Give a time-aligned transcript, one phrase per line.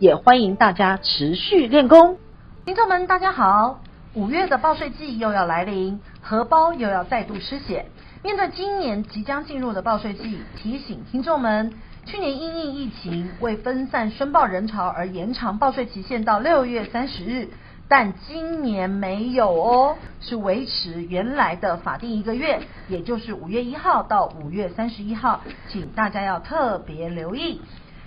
[0.00, 2.16] 也欢迎大家持续练功。
[2.64, 3.80] 听众们，大家好！
[4.14, 7.84] 五月的报税季又要来临，荷包又要再度失血。
[8.24, 11.74] 面对今年即将进入的报税季，提醒听众们，
[12.06, 17.50] 去年因应疫情，为分散申报人潮而延长报税期限到六月三十日。
[17.86, 27.60] 但今年没有哦，是维持原来的法定一个月，也就是五月一号到五月三十一号，请大家要特别留意。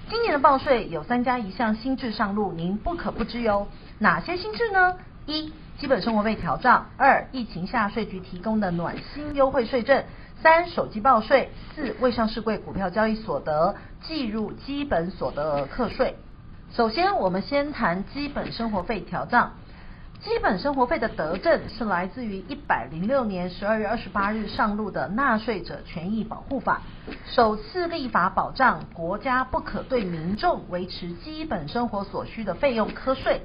[0.09, 3.67] 今年的报税有三家一项新制上路，您不可不知哟。
[3.99, 4.97] 哪些新制呢？
[5.25, 10.03] 一、基本生活费调账；二、疫情下税局提供的暖心优惠税证；
[10.41, 16.17] 三、手机报税；四、未上市柜股票交易所得计入基本所得课税。
[16.73, 19.53] 首先，我们先谈基本生活费调账。
[20.23, 26.81] 基本生活费的得证是来自于一百零六年十二月二十八日上路的《纳税者权益保护法》，
[27.35, 33.41] 首次立法保障国家不可对民众维持基本生活所需的费用课税，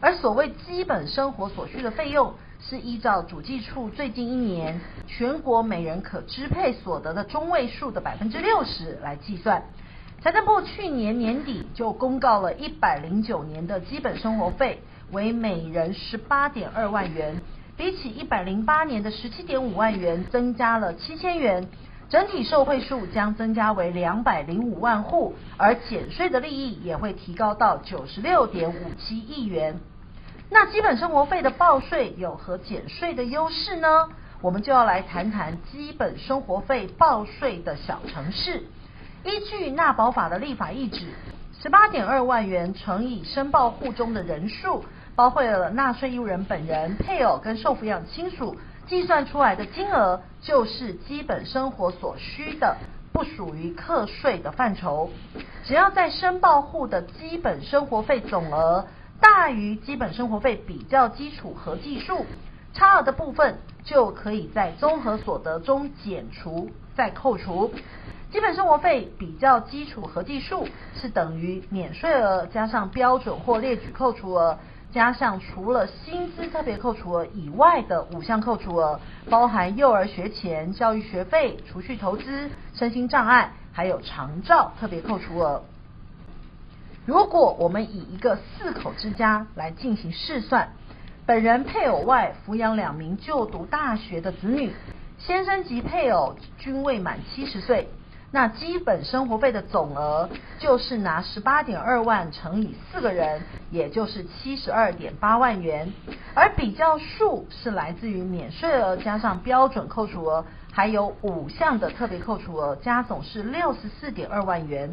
[0.00, 9.64] 而所谓基本生活所需的费用，是依照主计处最近一年全国每人可支配所得的中位数的百分之六十来计算。
[10.22, 14.80] 财政部去年年底就公告了一百零九年的基本生活费。
[15.14, 17.40] 为每人十八点二万元，
[17.76, 21.68] 比起一百零八年的十七点五万元，增加了七千元，
[22.10, 29.80] 整体受惠数将增加为两百零五万户，而减税的利益也会提高到九十六点五七亿元。
[30.50, 34.08] 那基本生活费的报税有何减税的优势呢？
[34.42, 38.64] 我们就要来谈谈基本生活费报税的小城市。
[39.24, 41.06] 依据纳保法的立法意旨，
[41.62, 44.84] 十八点二万元乘以申报户中的人数。
[45.16, 52.76] 包括了纳税义务人本人、配偶跟受抚养亲属，计算出来的金额就是基本生活所需的，
[53.12, 55.10] 不属于课税的范畴。
[55.64, 58.86] 只要在申报户的基本生活费总额
[59.20, 62.26] 大于基本生活费比较基础合计数，
[62.72, 67.72] 差额的部分就可以在综合所得中减除再扣除。
[68.32, 74.58] 基本生活费比较基础合计数是等于免税额加上标准或列举扣除额。
[74.94, 85.64] 加上除了薪资特别扣除额以外的五项扣除额，包含幼儿学前、教育学费、储蓄投资、身心障碍，还有长照特别扣除额。
[87.06, 90.68] 如果我们以一个四口之家来进行试算，
[91.26, 94.72] 本人配偶外抚养两名就读大学的子女，
[95.18, 97.88] 先生及配偶均未满七十岁。
[98.34, 100.28] 那基本生活费的总额
[100.58, 103.40] 就是拿十八点二万乘以四个人，
[103.70, 105.92] 也就是七十二点八万元，
[106.34, 114.92] 而比较数是来自于免税额加上标准扣除额，还有五项的特别扣除额，加总是六十四点二万元，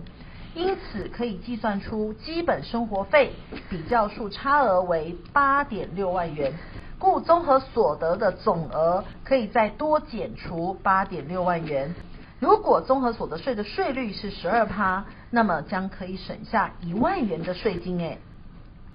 [0.53, 3.33] 因此可以计算出基本生活费
[3.71, 6.53] 比较数差额为八点六万元，
[6.99, 11.95] 故综合所得的总额可以再多减除八点六万元。
[12.41, 18.17] 如果综合所得税的税率是十二趴，那么将可以省下一万元的税金诶。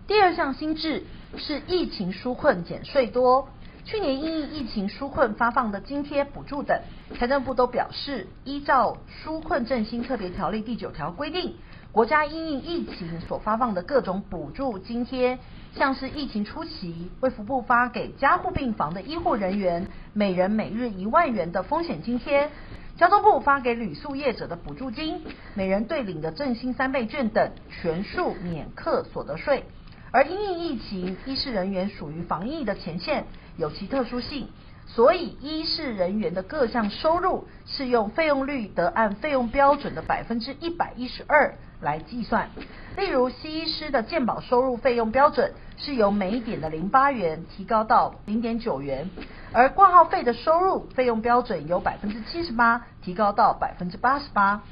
[0.09, 1.05] 第二项新制
[1.37, 3.49] 是疫情纾困减税多，
[3.85, 6.81] 去年因疫情纾困发放的津贴补助等，
[7.17, 11.55] 财政部都表示，依照纾困振兴特别条例第九条规定，
[11.93, 15.39] 国家因应疫情所发放的各种补助津贴，
[15.77, 22.51] 像是疫情初期卫福部发给加护病房的医护人员每人每日一万元的风险津贴。
[22.99, 25.21] 交通部发给旅宿业者的补助金，
[25.55, 29.65] 每人对领的振兴三倍券等，全数免课所得税。
[30.13, 33.27] 而因应疫情，医师人员属于防疫的前线，
[33.59, 34.49] 有其特殊性，
[34.87, 42.49] 所以医事人员的各项收入是用费用率得按费用标准的百分之一百一十二来计算。
[42.97, 49.11] 例如，西医师的健保收入费用标准是由每一点的零八元提高到零点九元。
[49.53, 54.63] 而挂号费的收入费用标准由百分之七十八提高到百分之八十八，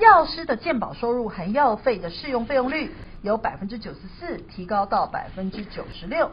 [0.00, 2.92] 药师的健保收入含药费的适用费用率
[3.22, 6.30] 由百分之九十四提高到百分之九十六，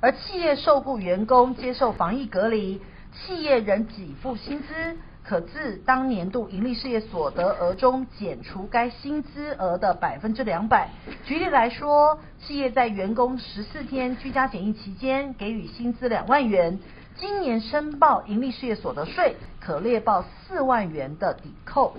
[0.00, 2.80] 而企业受雇员工接受防疫隔离，
[3.12, 10.90] 企业仍给付薪资，可自当年度营利事业所得额中减除该薪资额的百分之两百。
[11.24, 16.78] 举例来说，企业在员工十四天居家检疫期间给予薪资两万元，
[17.16, 21.96] 今年申报营利事业所得税可列报四万元的抵扣。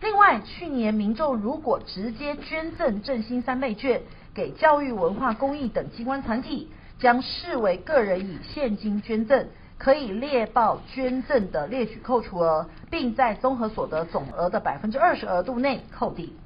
[0.00, 4.02] 另外，去年民众如果直接捐赠振兴三倍券
[4.32, 9.48] 给教育、文化、公益等机关团体，将视为个人以现金捐赠。
[9.78, 16.36] 可以列报捐赠的列举扣除额，并在综合所得总额的百分之二十额度内扣抵。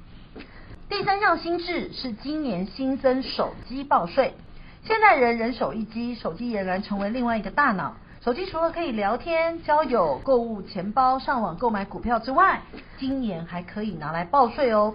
[0.87, 4.35] 第三项新制是今年新增手机报税。
[4.83, 7.95] 现在人人手一机，手机俨然成为另外一个大脑。
[8.21, 12.61] 手机除了可以聊天、交友、购物、钱包、上网购买股票之外，
[12.99, 14.93] 今年还可以拿来报税哦。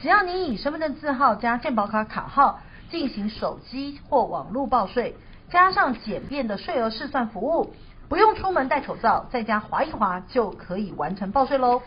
[0.00, 2.60] 只要你以身份证字号加健保卡卡号
[2.94, 5.16] 进行手机或网络报税。
[5.50, 7.74] 加上简便的税额试算服务，
[8.08, 11.82] 不用出门戴口罩，在家划一划就可以完成报税喽。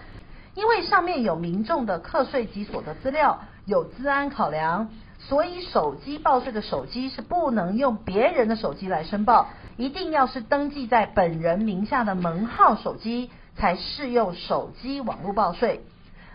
[0.54, 15.86] 因为上面有民众的课税及所得资料，有资安考量，所以手机报税的手机是不能用别人的手机来申报，一定要是登记在本人名下的门号手机才适用手机网络报税。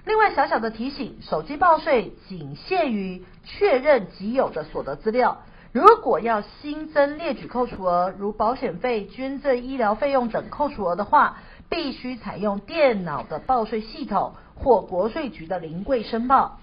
[0.05, 5.43] 另外小小的提醒，手机报税仅限于确认己有的所得资料。
[5.73, 11.39] 如果要新增列举扣除额，如保险费、捐赠医疗费用等扣除额的话，
[11.71, 16.59] 必须采用电脑的报税系统或国税局的临柜申报。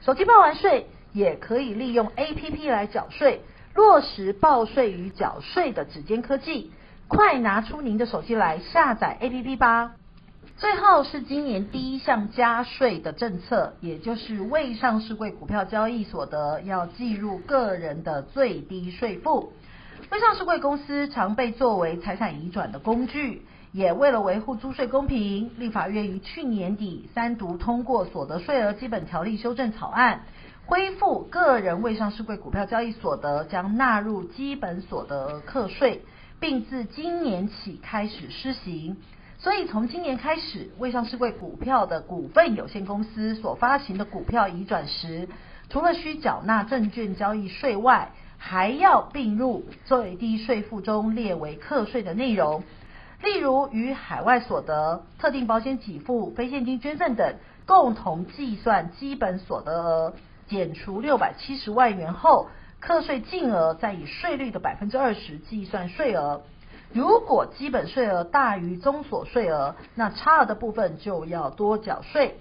[0.00, 3.42] 手机报完税，也可以利用 APP 来缴税，
[3.74, 6.72] 落实报税与缴税的指尖科技。
[7.08, 9.96] 快拿出您的手机来下载 APP 吧。
[10.56, 19.52] 最后是今年第一项加税的政策，也就是未上市贵股票交易所得要计入个人的最低税负。
[20.12, 23.42] 未上市贵公司常被作为财产移转的工具，
[23.72, 30.22] 也为了维护租税公平，立法院于去年底三读通过所得税额基本条例修正草案，
[30.66, 36.04] 恢复个人未上市贵股票交易所得将纳入基本所得课税，
[36.38, 38.98] 并自今年起开始施行。
[39.44, 45.28] 所以从今年开始，未上市柜股票的股份有限公司所发行的股票移转时，
[45.68, 52.64] 除了需缴纳证券交易税外，还要并入最低税负中列为课税的内容。
[53.22, 57.34] 例如，与海外所得、特定保险给付、非现金捐赠等
[57.66, 60.14] 共同计算基本所得额，
[60.48, 62.48] 减除六百七十万元后，
[62.80, 66.40] 课税净额再以税率的百分之二十计算税额。
[66.94, 72.36] 如果基本税额大于综所税额，那差额的部分就要多缴税。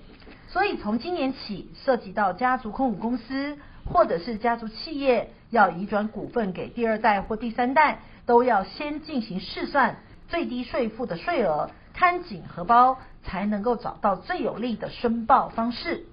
[0.47, 3.57] 所以从今年起，涉及到家族控股公司
[3.91, 9.97] 或者是家族企业要移转股份给第二代或第三代，都要先进行试算
[10.27, 16.05] 最低税负的税额，看紧荷包，才能够找到最有利的申报方式。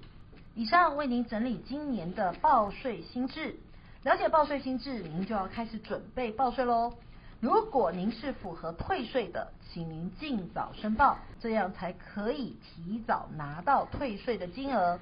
[0.55, 3.57] 以上为您整理今年的报税新制，
[4.01, 6.93] 了解报税新制，您就要开始准备报税喽。
[7.41, 14.99] 如果您是符合退税的，请您尽早申报，这样才可以提早拿到退税的金额。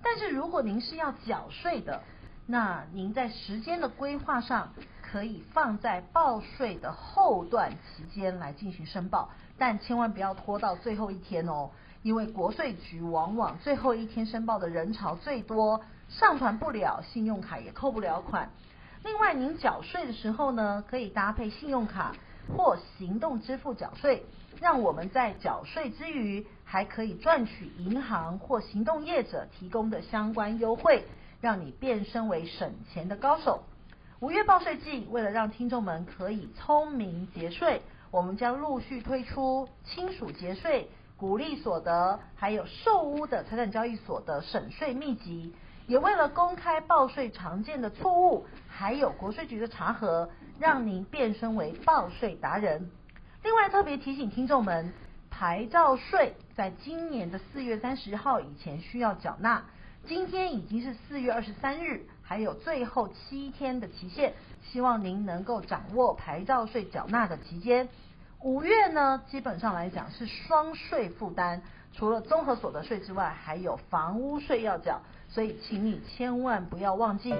[0.00, 2.00] 但是如果您是要缴税的，
[2.46, 4.72] 那您在时间的规划上
[5.02, 11.70] 可以放在报税的后段期间来进行申报，但千万不要拖到最后一天哦，
[12.02, 18.48] 因为国税局往往最后一天申报的人潮最多，上传不了，信用卡也扣不了款。
[19.04, 22.16] 另外，您缴税的时候呢，可以搭配信用卡
[22.56, 24.24] 或行动支付缴税，
[24.62, 31.04] 让我们在缴税之余，还可以赚取银行或行动业者提供的相关优惠，
[31.42, 33.64] 让你变身为省钱的高手。
[34.20, 45.54] 五月报税季，为了让听众们可以聪明节税，我们将陆续推出亲属节税、鼓励所得，还有售屋的财产交易所得省税秘籍。
[45.86, 52.90] 也为了公开报税常见的错误，还有国税局的查核，让您变身为报税达人。
[53.42, 54.92] 另外特别提醒听众们，
[55.30, 59.62] 牌照税在今年的四月三十号以前需要缴纳。
[60.06, 67.88] 今天已经是四月二十三日，还有最后七天的期限，希望您能够掌握牌照税缴纳的期间。
[68.40, 71.62] 五月呢，基本上来讲是双税负担，
[71.92, 75.00] 除了综合所得税之外，还有房屋税要缴。
[75.34, 77.34] 所以，请你千万不要忘记。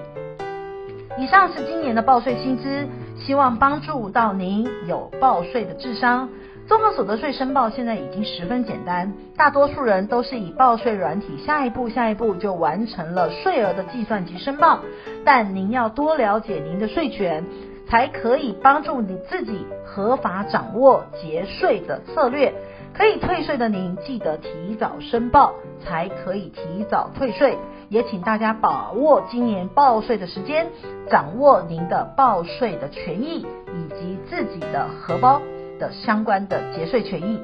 [1.17, 2.85] 以上是今年的报税新知，
[3.17, 6.27] 希望帮助到您有报税的智商。
[6.67, 14.81] 综合所得税申报现在已经十分简单，大多数人都是以报税软体下一步下一步就完成了税额的计算及申报。
[15.23, 17.45] 但您要多了解您的税权，
[17.87, 22.53] 才可以帮助你自己合法掌握节税的策略。
[22.97, 27.57] 可以退税的您，记得提早申报，才可以提早退税。
[27.89, 30.67] 也请大家把握今年报税的时间，
[31.09, 35.41] 掌握您的报税的权益，以及自己的荷包
[35.77, 37.39] 的相关的节税权益。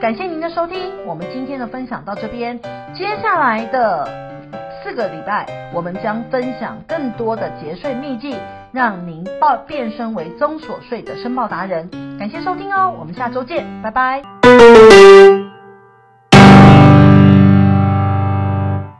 [0.00, 2.58] 感谢您的收听，我们今天的分享到这边，
[2.92, 4.04] 接下来的
[4.82, 8.36] 四个礼拜，我们将分享更多的节税秘籍，
[8.72, 11.88] 让您报变身为综所税的申报达人。
[12.22, 14.22] 感谢收听哦，我们下周见，拜拜。